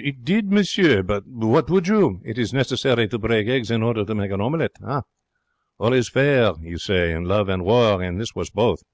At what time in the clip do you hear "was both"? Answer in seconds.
8.32-8.84